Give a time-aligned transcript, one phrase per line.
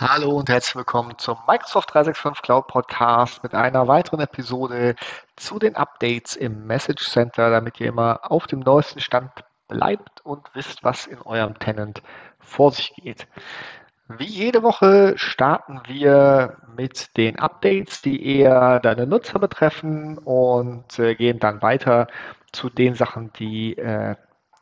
[0.00, 4.94] Hallo und herzlich willkommen zum Microsoft 365 Cloud Podcast mit einer weiteren Episode
[5.34, 9.32] zu den Updates im Message Center, damit ihr immer auf dem neuesten Stand
[9.66, 12.00] bleibt und wisst, was in eurem Tenant
[12.38, 13.26] vor sich geht.
[14.06, 21.16] Wie jede Woche starten wir mit den Updates, die eher deine Nutzer betreffen und äh,
[21.16, 22.06] gehen dann weiter
[22.52, 24.14] zu den Sachen, die äh,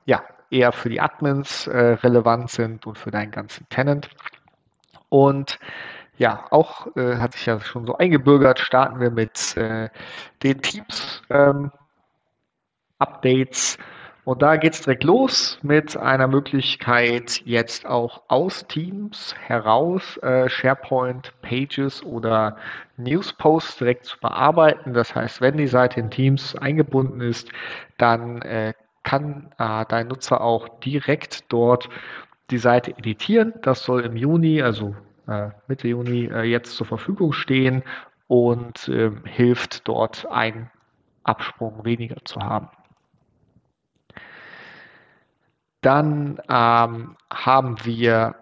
[0.07, 4.09] ja, eher für die Admins äh, relevant sind und für deinen ganzen Tenant.
[5.17, 5.59] Und
[6.19, 9.89] ja, auch äh, hat sich ja schon so eingebürgert, starten wir mit äh,
[10.43, 11.73] den Teams ähm,
[12.99, 13.79] Updates.
[14.25, 20.51] Und da geht es direkt los mit einer Möglichkeit, jetzt auch aus Teams heraus äh,
[20.51, 22.59] SharePoint Pages oder
[22.99, 24.93] News Posts direkt zu bearbeiten.
[24.93, 27.51] Das heißt, wenn die Seite in Teams eingebunden ist,
[27.97, 31.89] dann äh, kann äh, dein Nutzer auch direkt dort
[32.51, 33.55] die Seite editieren.
[33.63, 34.95] Das soll im Juni, also
[35.67, 37.83] Mitte Juni, äh, jetzt zur Verfügung stehen
[38.29, 40.71] und ähm, hilft dort einen
[41.25, 42.69] Absprung weniger zu haben.
[45.81, 48.35] Dann ähm, haben wir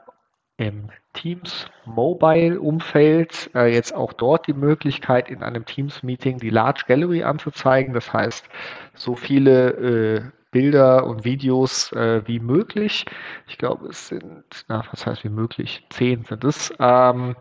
[0.57, 6.51] im Teams Mobile Umfeld äh, jetzt auch dort die Möglichkeit, in einem Teams Meeting die
[6.51, 7.95] Large Gallery anzuzeigen.
[7.95, 8.49] Das heißt,
[8.95, 10.23] so viele äh,
[10.55, 13.05] Bilder und Videos äh, wie möglich.
[13.49, 15.85] Ich glaube, es sind, na, was heißt wie möglich?
[15.91, 16.73] Zehn sind es.
[16.79, 17.35] Ähm,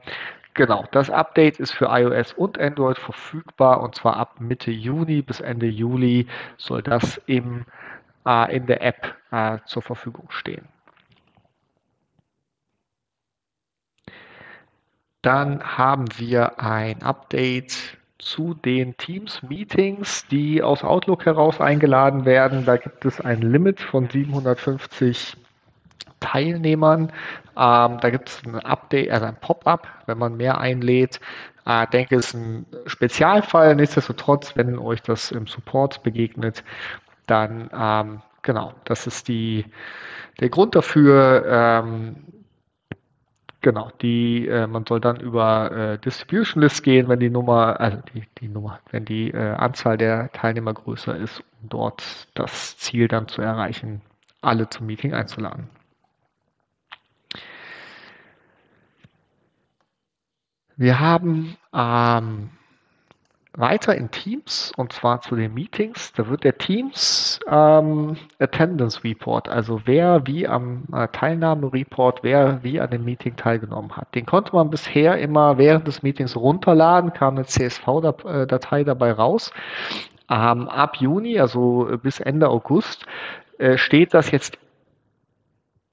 [0.55, 5.41] genau, das Update ist für iOS und Android verfügbar und zwar ab Mitte Juni bis
[5.41, 6.25] Ende Juli
[6.57, 7.65] soll das im
[8.25, 10.67] äh, in der App äh, zur Verfügung stehen.
[15.21, 22.65] Dann haben wir ein Update zu den Teams-Meetings, die aus Outlook heraus eingeladen werden.
[22.65, 25.37] Da gibt es ein Limit von 750
[26.19, 27.11] Teilnehmern.
[27.57, 31.19] Ähm, da gibt es ein Update, also ein Pop-up, wenn man mehr einlädt.
[31.65, 33.75] Ich äh, denke, es ist ein Spezialfall.
[33.75, 36.63] Nichtsdestotrotz, wenn euch das im Support begegnet,
[37.27, 39.65] dann ähm, genau, das ist die,
[40.39, 41.45] der Grund dafür.
[41.47, 42.15] Ähm,
[43.63, 47.97] genau, die, äh, man soll dann über äh, Distribution List gehen, wenn die Nummer, also
[48.13, 53.07] die, die Nummer, wenn die äh, Anzahl der Teilnehmer größer ist, um dort das Ziel
[53.07, 54.01] dann zu erreichen,
[54.41, 55.69] alle zum Meeting einzuladen.
[60.75, 62.49] Wir haben ähm,
[63.55, 66.11] weiter in Teams und zwar zu den Meetings.
[66.13, 72.79] Da wird der Teams ähm, Attendance Report, also wer wie am äh, Teilnahmereport, wer wie
[72.79, 74.13] an dem Meeting teilgenommen hat.
[74.15, 79.51] Den konnte man bisher immer während des Meetings runterladen, kam eine CSV-Datei dabei raus.
[80.29, 83.05] Ähm, ab Juni, also bis Ende August,
[83.59, 84.57] äh, steht das jetzt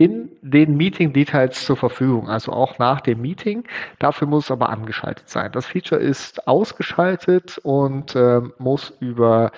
[0.00, 3.64] in den Meeting Details zur Verfügung, also auch nach dem Meeting.
[3.98, 5.52] Dafür muss es aber angeschaltet sein.
[5.52, 9.52] Das Feature ist ausgeschaltet und äh, muss über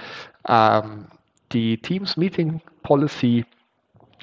[0.48, 1.06] ähm,
[1.52, 3.46] die Teams Meeting Policy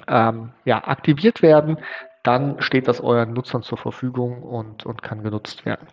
[0.09, 1.77] ähm, ja, aktiviert werden.
[2.23, 5.87] Dann steht das euren Nutzern zur Verfügung und, und kann genutzt werden.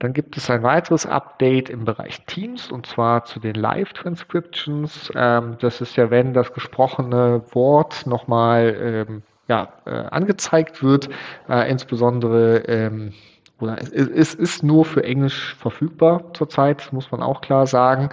[0.00, 5.12] Dann gibt es ein weiteres Update im Bereich Teams und zwar zu den Live-Transcriptions.
[5.14, 11.10] Ähm, das ist ja, wenn das gesprochene Wort nochmal ähm, ja, äh, angezeigt wird,
[11.48, 13.12] äh, insbesondere ähm,
[13.60, 18.08] oder es, ist nur für Englisch verfügbar zurzeit, muss man auch klar sagen.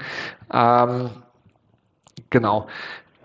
[2.30, 2.68] Genau.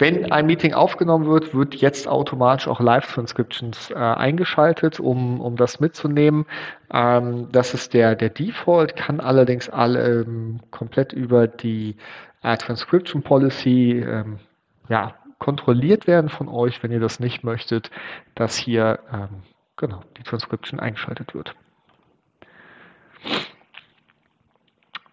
[0.02, 5.78] Wenn ein Meeting aufgenommen wird, wird jetzt automatisch auch Live-Transcriptions äh, eingeschaltet, um, um das
[5.78, 6.44] mitzunehmen.
[6.92, 11.94] Ähm, das ist der, der Default, kann allerdings alle ähm, komplett über die
[12.42, 14.40] äh, Transcription Policy ähm,
[14.88, 17.92] ja, kontrolliert werden von euch, wenn ihr das nicht möchtet,
[18.34, 19.44] dass hier ähm,
[19.76, 21.54] genau, die Transcription eingeschaltet wird.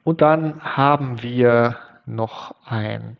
[0.04, 1.78] Und dann haben wir
[2.08, 3.18] noch ein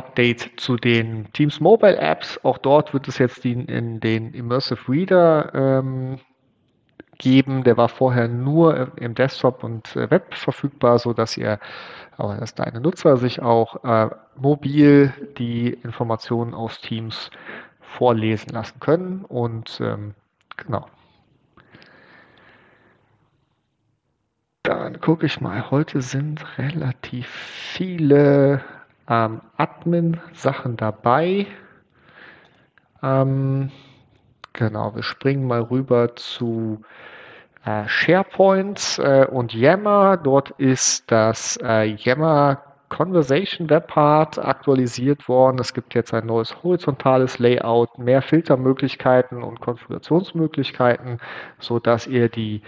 [0.00, 2.42] Update zu den Teams Mobile Apps.
[2.42, 6.18] Auch dort wird es jetzt die, in den Immersive Reader ähm,
[7.18, 7.64] geben.
[7.64, 11.58] Der war vorher nur im Desktop und äh, Web verfügbar, so dass ihr,
[12.16, 17.30] aber dass deine Nutzer sich auch äh, mobil die Informationen aus Teams
[17.82, 19.26] vorlesen lassen können.
[19.26, 20.14] Und ähm,
[20.56, 20.86] genau.
[24.62, 25.70] Dann gucke ich mal.
[25.70, 28.64] Heute sind relativ viele
[29.10, 31.46] ähm, Admin-Sachen dabei.
[33.02, 33.70] Ähm,
[34.52, 36.82] genau, wir springen mal rüber zu
[37.64, 40.16] äh, SharePoint äh, und Yammer.
[40.16, 45.58] Dort ist das äh, Yammer Conversation Webpart aktualisiert worden.
[45.60, 51.18] Es gibt jetzt ein neues horizontales Layout, mehr Filtermöglichkeiten und Konfigurationsmöglichkeiten,
[51.58, 52.62] so dass ihr die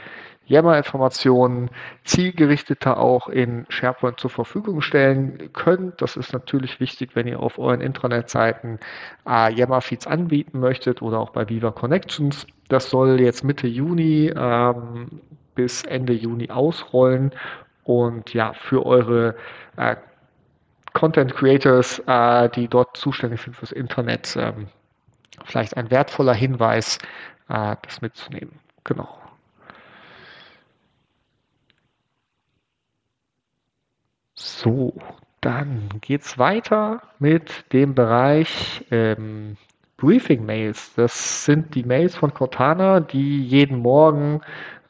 [0.46, 1.70] Yammer-Informationen
[2.04, 6.02] zielgerichteter auch in SharePoint zur Verfügung stellen könnt.
[6.02, 8.78] Das ist natürlich wichtig, wenn ihr auf euren Intranet-Seiten
[9.26, 12.46] äh, Yammer-Feeds anbieten möchtet oder auch bei Viva Connections.
[12.68, 15.20] Das soll jetzt Mitte Juni ähm,
[15.54, 17.32] bis Ende Juni ausrollen
[17.84, 19.36] und ja, für eure
[19.76, 19.96] äh,
[20.92, 24.68] Content Creators, äh, die dort zuständig sind fürs Internet, ähm,
[25.44, 26.98] vielleicht ein wertvoller Hinweis,
[27.48, 28.58] äh, das mitzunehmen.
[28.84, 29.21] Genau.
[34.44, 34.92] So,
[35.40, 39.56] dann geht's weiter mit dem Bereich ähm,
[39.98, 40.94] Briefing-Mails.
[40.96, 44.40] Das sind die Mails von Cortana, die jeden Morgen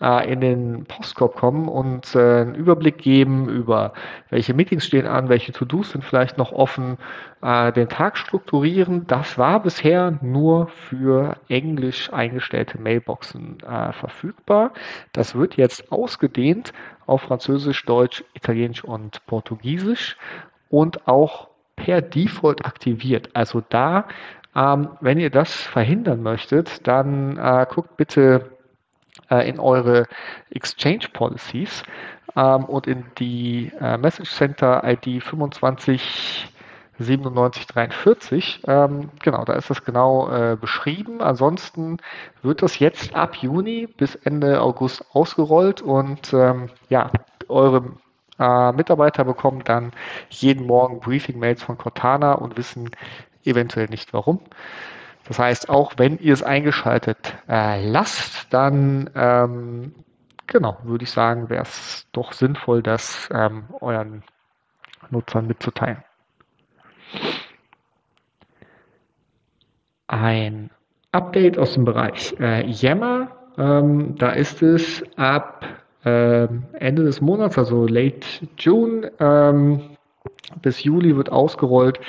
[0.03, 3.93] äh, in den Postkorb kommen und äh, einen Überblick geben über
[4.31, 6.99] welche Meetings stehen an, welche To-Dos sind vielleicht noch offen,
[7.41, 9.07] äh, den Tag strukturieren.
[9.07, 14.73] Das war bisher nur für englisch eingestellte Mailboxen äh, verfügbar.
[15.13, 16.73] Das wird jetzt ausgedehnt
[17.07, 20.17] auf Französisch, Deutsch, Italienisch und Portugiesisch
[20.69, 23.31] und auch per Default aktiviert.
[23.35, 24.07] Also da
[24.55, 28.51] ähm, wenn ihr das verhindern möchtet, dann äh, guckt bitte
[29.33, 30.07] äh, in eure
[30.51, 31.83] Exchange Policies
[32.37, 36.49] ähm, und in die äh, Message Center ID 25
[36.99, 38.63] 9743.
[38.67, 41.21] Ähm, genau, da ist das genau äh, beschrieben.
[41.21, 41.99] Ansonsten
[42.43, 47.11] wird das jetzt ab Juni bis Ende August ausgerollt und ähm, ja,
[47.49, 47.97] eure
[48.39, 49.93] äh, Mitarbeiter bekommen dann
[50.31, 52.91] jeden Morgen Briefing-Mails von Cortana und wissen
[53.45, 54.41] eventuell nicht warum.
[55.29, 59.95] Das heißt, auch wenn ihr es eingeschaltet äh, lasst, dann ähm,
[60.47, 64.23] genau, würde ich sagen, wäre es doch sinnvoll, das ähm, euren
[65.11, 66.03] Nutzern mitzuteilen.
[70.09, 70.71] Ein
[71.13, 73.29] Update aus dem Bereich äh, Yammer.
[73.59, 75.65] Ähm, da ist es ab
[76.05, 78.27] äh, Ende des Monats, also late
[78.59, 79.92] June ähm,
[80.61, 82.01] bis Juli wird ausgerollt,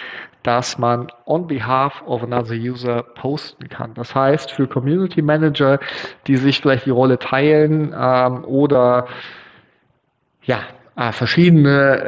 [0.44, 3.94] dass man on behalf of another user posten kann.
[3.94, 5.80] Das heißt, für Community Manager,
[6.28, 9.08] die sich vielleicht die Rolle teilen ähm, oder
[10.44, 10.60] ja,
[10.96, 12.04] äh, verschiedene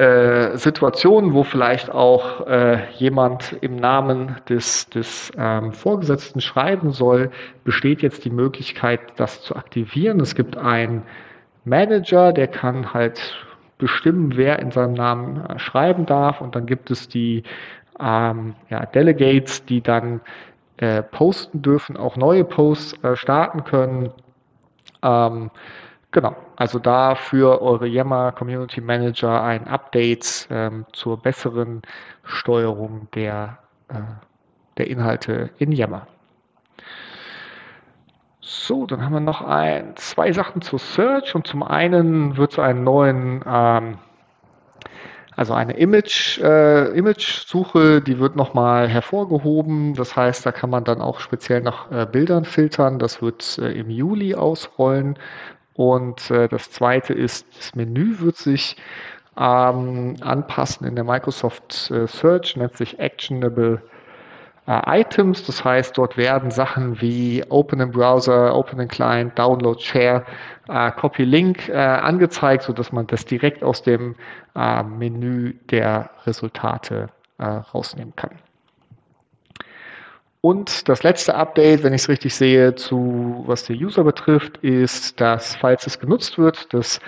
[0.53, 7.31] äh, Situationen, wo vielleicht auch äh, jemand im Namen des, des ähm, Vorgesetzten schreiben soll,
[7.63, 10.19] besteht jetzt die Möglichkeit, das zu aktivieren.
[10.19, 11.03] Es gibt einen
[11.63, 13.19] Manager, der kann halt
[13.77, 16.41] bestimmen, wer in seinem Namen äh, schreiben darf.
[16.41, 17.43] Und dann gibt es die
[17.99, 20.21] ähm, ja, Delegates, die dann
[20.77, 24.11] äh, posten dürfen, auch neue Posts äh, starten können.
[25.03, 25.51] Ähm,
[26.11, 31.81] genau, also da für eure Yammer Community Manager ein Update ähm, zur besseren
[32.23, 33.57] Steuerung der,
[33.89, 33.95] äh,
[34.77, 36.07] der Inhalte in Yammer.
[38.47, 42.59] So, dann haben wir noch ein, zwei Sachen zur Search und zum einen wird es
[42.59, 43.97] einen neuen ähm,
[45.35, 49.95] also eine Image, äh, Image-Suche, die wird nochmal hervorgehoben.
[49.95, 52.99] Das heißt, da kann man dann auch speziell nach äh, Bildern filtern.
[52.99, 55.17] Das wird äh, im Juli ausrollen.
[55.73, 58.77] Und äh, das zweite ist, das Menü wird sich
[59.37, 63.81] ähm, anpassen in der Microsoft äh, Search, nennt sich Actionable
[64.67, 65.43] äh, Items.
[65.45, 70.25] Das heißt, dort werden Sachen wie Open in Browser, Open in Client, Download, Share,
[70.67, 74.15] äh, Copy Link äh, angezeigt, so dass man das direkt aus dem
[74.55, 78.31] äh, Menü der Resultate äh, rausnehmen kann.
[80.41, 85.19] Und das letzte Update, wenn ich es richtig sehe, zu was der User betrifft, ist,
[85.19, 86.99] dass, falls es genutzt wird, das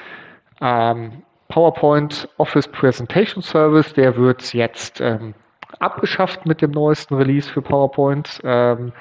[0.60, 5.36] ähm, PowerPoint Office Presentation Service, der wird jetzt ähm,
[5.80, 8.92] abgeschafft mit dem neuesten Release für PowerPoint ähm,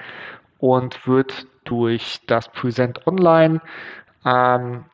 [0.59, 3.61] und wird durch das Present Online
[4.25, 4.85] ähm,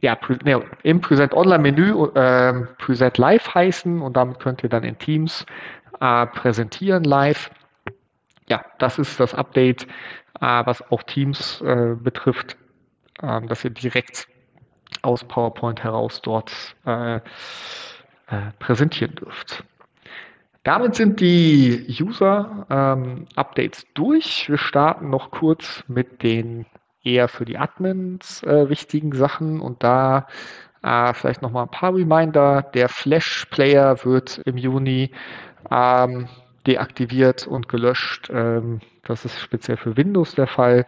[0.00, 4.84] ja, ne, im Present Online Menü äh, Present Live heißen und damit könnt ihr dann
[4.84, 5.44] in Teams
[6.00, 7.50] äh, präsentieren live.
[8.48, 9.84] Ja, das ist das Update,
[10.40, 12.56] äh, was auch Teams äh, betrifft,
[13.22, 14.28] ähm, dass ihr direkt
[15.02, 16.52] aus PowerPoint heraus dort
[16.86, 17.20] äh, äh,
[18.58, 19.64] präsentieren dürft.
[20.68, 24.50] Damit sind die User-Updates ähm, durch.
[24.50, 26.66] Wir starten noch kurz mit den
[27.02, 30.26] eher für die Admins äh, wichtigen Sachen und da
[30.82, 32.60] äh, vielleicht noch mal ein paar Reminder.
[32.74, 35.10] Der Flash-Player wird im Juni
[35.70, 36.28] ähm,
[36.66, 38.28] deaktiviert und gelöscht.
[38.30, 40.84] Ähm, das ist speziell für Windows der Fall.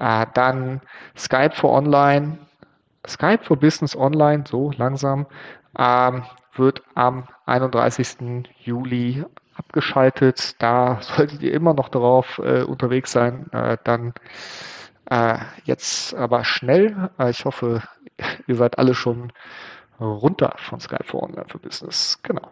[0.00, 0.82] Äh, dann
[1.16, 2.36] Skype for Online,
[3.06, 5.24] Skype for Business Online, so langsam,
[5.78, 6.24] ähm,
[6.56, 8.48] wird am 31.
[8.62, 10.60] Juli abgeschaltet.
[10.60, 13.50] Da solltet ihr immer noch darauf äh, unterwegs sein.
[13.52, 14.14] Äh, dann
[15.10, 17.10] äh, jetzt aber schnell.
[17.18, 17.82] Äh, ich hoffe,
[18.46, 19.32] ihr seid alle schon
[20.00, 22.18] runter von Skype for Online for Business.
[22.22, 22.48] Genau.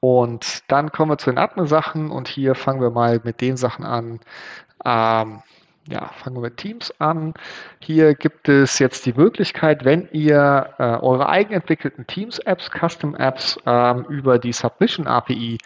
[0.00, 3.84] Und dann kommen wir zu den Admin-Sachen und hier fangen wir mal mit den Sachen
[3.84, 4.20] an.
[4.84, 5.42] Ähm,
[5.88, 7.34] ja, fangen wir mit Teams an.
[7.80, 14.38] Hier gibt es jetzt die Möglichkeit, wenn ihr äh, eure eigenentwickelten Teams-Apps, Custom-Apps ähm, über
[14.38, 15.58] die Submission-API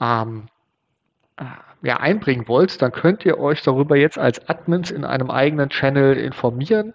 [0.00, 0.46] ähm,
[1.36, 1.44] äh,
[1.82, 6.16] ja, einbringen wollt, dann könnt ihr euch darüber jetzt als Admins in einem eigenen Channel
[6.16, 6.94] informieren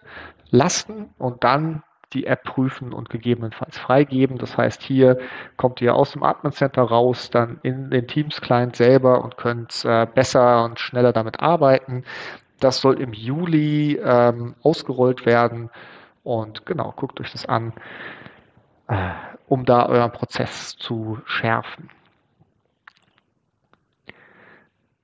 [0.49, 4.37] lassen und dann die App prüfen und gegebenenfalls freigeben.
[4.37, 5.19] Das heißt, hier
[5.57, 9.83] kommt ihr aus dem Admin Center raus, dann in den Teams Client selber und könnt
[9.83, 12.05] äh, besser und schneller damit arbeiten.
[12.59, 15.69] Das soll im Juli ähm, ausgerollt werden
[16.23, 17.73] und genau, guckt euch das an,
[18.87, 19.11] äh,
[19.47, 21.89] um da euren Prozess zu schärfen.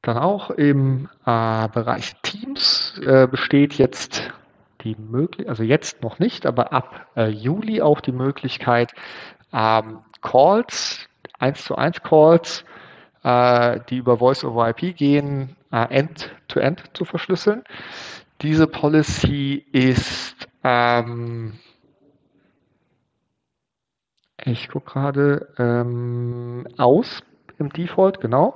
[0.02, 4.34] Dann auch im äh, Bereich Teams äh, besteht jetzt
[4.82, 8.92] die Möglichkeit, also jetzt noch nicht, aber ab äh, Juli auch die Möglichkeit,
[9.54, 11.08] ähm, Calls,
[11.40, 12.66] 1 zu 1 Calls,
[13.24, 17.64] die über Voice over IP gehen, äh, end-to-end -end zu verschlüsseln.
[18.42, 21.54] Diese Policy ist, ähm,
[24.44, 27.24] ich gucke gerade, ähm, aus
[27.60, 28.56] im Default, genau.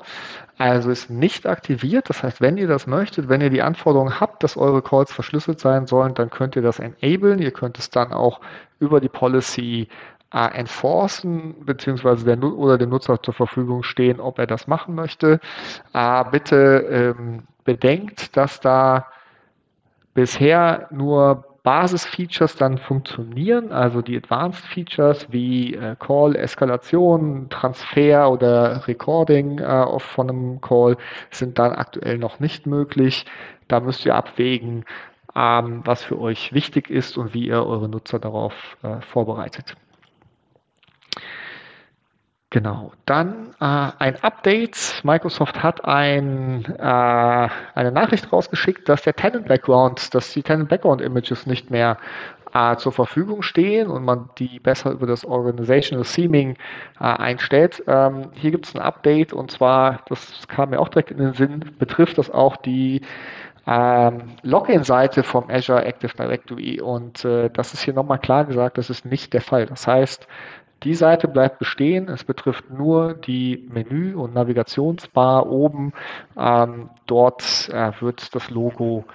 [0.58, 2.10] Also ist nicht aktiviert.
[2.10, 5.60] Das heißt, wenn ihr das möchtet, wenn ihr die Anforderung habt, dass eure Calls verschlüsselt
[5.60, 7.40] sein sollen, dann könnt ihr das enablen.
[7.40, 8.42] Ihr könnt es dann auch
[8.80, 9.88] über die Policy
[10.34, 15.40] äh, enforcen, beziehungsweise der, oder dem Nutzer zur Verfügung stehen, ob er das machen möchte.
[15.94, 19.08] Äh, bitte ähm, bedenkt, dass da
[20.14, 28.88] bisher nur Basisfeatures dann funktionieren, also die Advanced Features wie äh, Call, Eskalation, Transfer oder
[28.88, 30.96] Recording äh, von einem Call
[31.30, 33.26] sind dann aktuell noch nicht möglich.
[33.68, 34.86] Da müsst ihr abwägen,
[35.36, 39.76] ähm, was für euch wichtig ist und wie ihr eure Nutzer darauf äh, vorbereitet.
[42.58, 45.02] Genau, dann äh, ein Update.
[45.04, 51.00] Microsoft hat ein, äh, eine Nachricht rausgeschickt, dass der Tenant Background, dass die Tenant Background
[51.02, 52.00] Images nicht mehr
[52.56, 56.58] äh, zur Verfügung stehen und man die besser über das Organizational Theming
[57.00, 57.84] äh, einstellt.
[57.86, 61.34] Ähm, hier gibt es ein Update und zwar, das kam mir auch direkt in den
[61.34, 63.02] Sinn, betrifft das auch die
[63.68, 68.90] ähm, Login-Seite vom Azure Active Directory und äh, das ist hier nochmal klar gesagt, das
[68.90, 69.68] ist nicht der Fall.
[69.68, 70.28] Das heißt,
[70.84, 72.08] die Seite bleibt bestehen.
[72.10, 75.94] Es betrifft nur die Menü- und Navigationsbar oben.
[76.38, 79.06] Ähm, dort äh, wird das Logo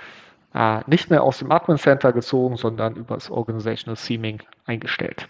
[0.54, 5.28] äh, nicht mehr aus dem Admin Center gezogen, sondern über das Organizational Theming eingestellt.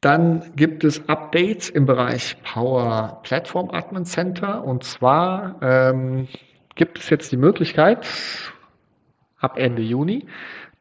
[0.00, 4.62] Dann gibt es Updates im Bereich Power Platform Admin Center.
[4.62, 6.28] Und zwar ähm,
[6.74, 8.06] gibt es jetzt die Möglichkeit,
[9.38, 10.26] ab Ende Juni,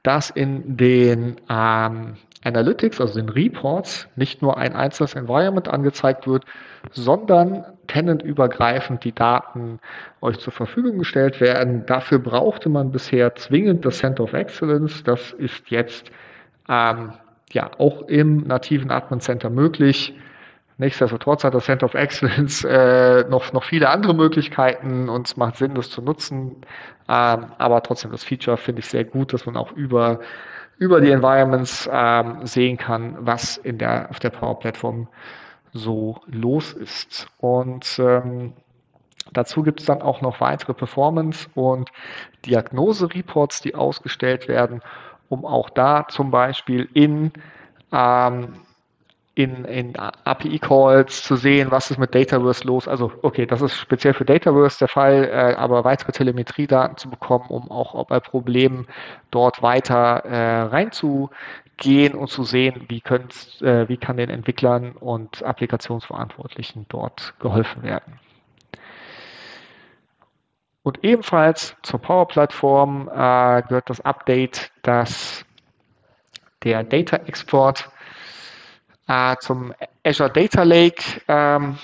[0.05, 6.45] dass in den ähm, Analytics, also den Reports, nicht nur ein einzelnes Environment angezeigt wird,
[6.91, 9.79] sondern tenantübergreifend die Daten
[10.21, 11.88] euch zur Verfügung gestellt werden.
[11.88, 15.03] Dafür brauchte man bisher zwingend das Center of Excellence.
[15.03, 16.12] Das ist jetzt
[16.69, 17.13] ähm,
[17.51, 20.13] ja auch im nativen Admin Center möglich.
[20.77, 25.55] Nichtsdestotrotz hat das Center of Excellence äh, noch, noch viele andere Möglichkeiten und es macht
[25.55, 26.58] Sinn, das zu nutzen.
[27.08, 30.20] Ähm, aber trotzdem, das Feature finde ich sehr gut, dass man auch über,
[30.77, 35.08] über die Environments ähm, sehen kann, was in der, auf der Power-Plattform
[35.72, 37.27] so los ist.
[37.38, 38.51] Und ähm,
[39.32, 41.89] dazu gibt es dann auch noch weitere Performance- und
[42.46, 44.82] Diagnose-Reports, die ausgestellt werden,
[45.29, 47.32] um auch da zum Beispiel in
[47.94, 48.64] ähm,
[49.36, 52.88] in, in API-Calls zu sehen, was ist mit Dataverse los.
[52.88, 57.46] Also, okay, das ist speziell für Dataverse der Fall, äh, aber weitere Telemetriedaten zu bekommen,
[57.50, 58.88] um auch bei Problemen
[59.32, 66.86] dort weiter äh, reinzugehen und zu sehen, wie, äh, wie kann den Entwicklern und Applikationsverantwortlichen
[66.88, 68.20] dort geholfen werden.
[70.82, 75.44] Und ebenfalls zur Power-Plattform äh, gehört das Update, dass
[76.63, 77.89] der Data Export
[79.07, 81.77] äh, zum Azure Data Lake ähm,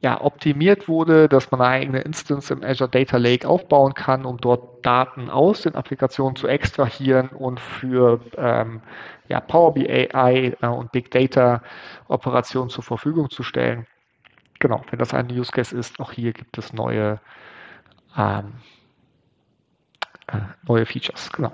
[0.00, 4.38] ja, optimiert wurde, dass man eine eigene Instance im Azure Data Lake aufbauen kann, um
[4.38, 8.80] dort Daten aus den Applikationen zu extrahieren und für ähm,
[9.28, 11.62] ja, Power BI äh, und Big Data
[12.06, 13.86] Operationen zur Verfügung zu stellen.
[14.60, 17.20] Genau, wenn das ein Use Case ist, auch hier gibt es neue,
[18.16, 18.54] ähm,
[20.28, 21.30] äh, neue Features.
[21.32, 21.52] Genau.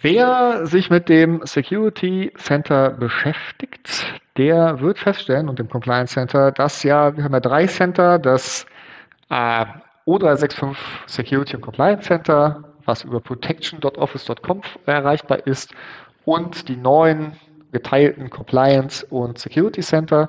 [0.00, 6.84] Wer sich mit dem Security Center beschäftigt, der wird feststellen und dem Compliance Center, dass
[6.84, 8.64] ja, wir haben ja drei Center, das
[9.28, 9.64] äh,
[10.06, 10.76] O365
[11.06, 15.74] Security und Compliance Center, was über protection.office.com erreichbar ist
[16.24, 17.32] und die neuen
[17.72, 20.28] geteilten Compliance und Security Center.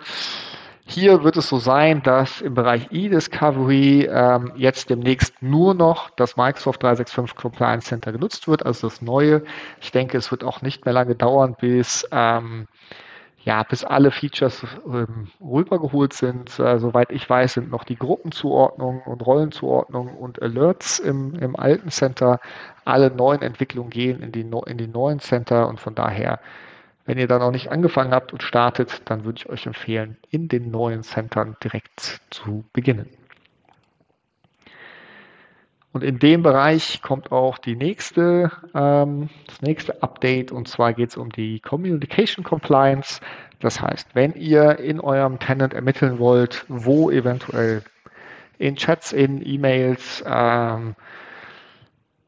[0.89, 6.35] Hier wird es so sein, dass im Bereich E-Discovery ähm, jetzt demnächst nur noch das
[6.35, 9.43] Microsoft 365 Compliance Center genutzt wird, also das neue.
[9.81, 12.67] Ich denke, es wird auch nicht mehr lange dauern, bis ähm,
[13.43, 16.59] ja, bis alle Features ähm, rübergeholt sind.
[16.59, 21.91] Äh, soweit ich weiß, sind noch die Gruppenzuordnung und Rollenzuordnung und Alerts im, im alten
[21.91, 22.39] Center.
[22.83, 26.39] Alle neuen Entwicklungen gehen in die, in die neuen Center und von daher
[27.09, 30.47] wenn ihr da noch nicht angefangen habt und startet, dann würde ich euch empfehlen, in
[30.47, 33.09] den neuen Centern direkt zu beginnen.
[35.91, 41.09] Und in dem Bereich kommt auch die nächste, ähm, das nächste Update und zwar geht
[41.09, 43.21] es um die Communication Compliance.
[43.59, 47.81] Das heißt, wenn ihr in eurem Tenant ermitteln wollt, wo eventuell
[48.59, 50.93] in Chats, in E-Mails ähm,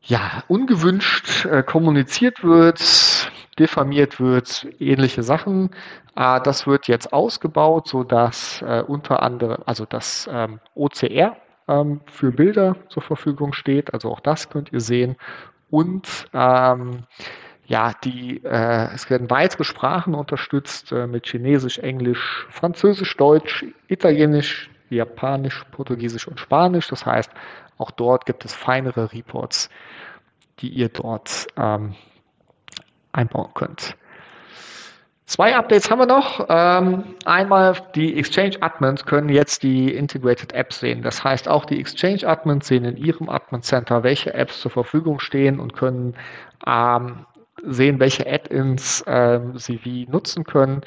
[0.02, 3.32] ja, ungewünscht äh, kommuniziert wird,
[3.62, 5.70] diffamiert wird, ähnliche Sachen.
[6.16, 11.38] Äh, das wird jetzt ausgebaut, sodass äh, unter anderem, also das ähm, OCR
[11.68, 15.16] ähm, für Bilder zur Verfügung steht, also auch das könnt ihr sehen.
[15.70, 17.04] Und ähm,
[17.66, 24.70] ja, die, äh, es werden weitere Sprachen unterstützt äh, mit Chinesisch, Englisch, Französisch, Deutsch, Italienisch,
[24.90, 26.88] Japanisch, Portugiesisch und Spanisch.
[26.90, 27.32] Das heißt,
[27.78, 29.70] auch dort gibt es feinere Reports,
[30.60, 31.96] die ihr dort ähm,
[33.14, 33.96] einbauen könnt.
[35.26, 36.46] Zwei Updates haben wir noch.
[36.50, 41.04] Ähm, einmal die Exchange Admins können jetzt die Integrated Apps sehen.
[41.04, 45.20] Das heißt, auch die Exchange Admins sehen in ihrem Admin Center, welche Apps zur Verfügung
[45.20, 46.16] stehen und können
[46.68, 47.26] ähm,
[47.64, 50.82] sehen, welche Add-ins ähm, sie wie nutzen können.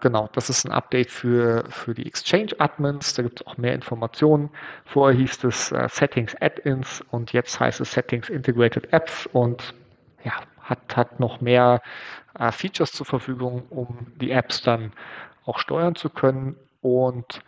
[0.00, 3.12] Genau, das ist ein Update für, für die Exchange Admins.
[3.12, 4.48] Da gibt es auch mehr Informationen.
[4.86, 9.74] Vorher hieß es äh, Settings Add-ins und jetzt heißt es Settings Integrated Apps und
[10.24, 10.32] ja,
[10.70, 11.82] hat, hat noch mehr
[12.38, 14.92] äh, Features zur Verfügung, um die Apps dann
[15.44, 16.56] auch steuern zu können.
[16.80, 17.42] Und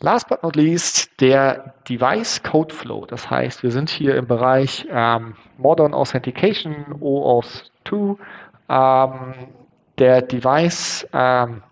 [0.00, 3.04] last but not least, der Device Code Flow.
[3.06, 8.16] Das heißt, wir sind hier im Bereich ähm, Modern Authentication, OAuth 2.
[8.68, 9.34] Ähm,
[9.98, 11.62] der Device ähm,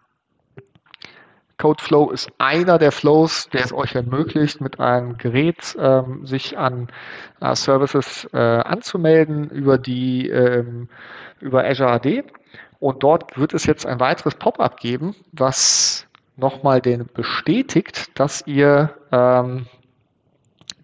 [1.58, 6.88] Codeflow ist einer der Flows, der es euch ermöglicht, mit einem Gerät ähm, sich an
[7.40, 10.88] äh, Services äh, anzumelden über die ähm,
[11.40, 12.24] über Azure AD.
[12.80, 18.90] Und dort wird es jetzt ein weiteres Pop-up geben, was nochmal den bestätigt, dass ihr
[19.12, 19.66] ähm,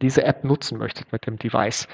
[0.01, 1.89] diese App nutzen möchtet mit dem Device.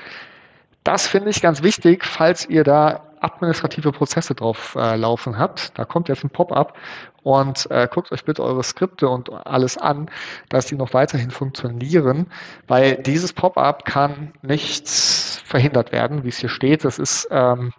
[0.83, 5.79] Das finde ich ganz wichtig, falls ihr da administrative Prozesse drauf äh, laufen habt.
[5.79, 6.77] Da kommt jetzt ein Pop-up
[7.23, 10.11] und äh, guckt euch bitte eure Skripte und alles an,
[10.49, 12.27] dass die noch weiterhin funktionieren,
[12.67, 16.85] weil dieses Pop-up kann nicht verhindert werden, wie es hier steht.
[16.85, 17.73] Das ist ähm,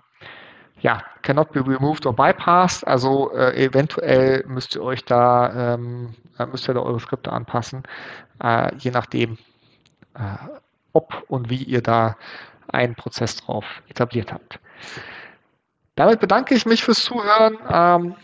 [0.81, 2.86] ja, cannot be removed or bypassed.
[2.88, 7.84] Also äh, eventuell müsst ihr euch da, ähm, äh, müsst ihr da eure Skripte anpassen,
[8.43, 9.38] äh, je nachdem,
[10.15, 10.38] äh,
[10.93, 12.17] ob und wie ihr da
[12.67, 14.60] einen Prozess drauf etabliert habt.
[15.95, 17.58] Damit bedanke ich mich fürs Zuhören.
[17.69, 18.15] Ähm,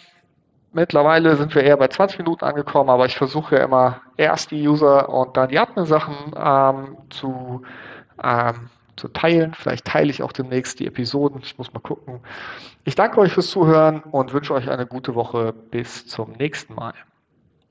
[0.73, 4.67] mittlerweile sind wir eher bei 20 Minuten angekommen, aber ich versuche ja immer erst die
[4.67, 7.61] User und dann die Admin-Sachen ähm, zu,
[8.21, 9.53] ähm, zu teilen.
[9.53, 11.41] Vielleicht teile ich auch demnächst die Episoden.
[11.43, 12.19] Ich muss mal gucken.
[12.83, 15.53] Ich danke euch fürs Zuhören und wünsche euch eine gute Woche.
[15.53, 16.93] Bis zum nächsten Mal.